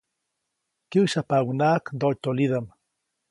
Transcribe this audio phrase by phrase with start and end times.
[0.89, 2.65] Kyäsyapaʼuŋnaʼak ndoʼtyolidaʼm.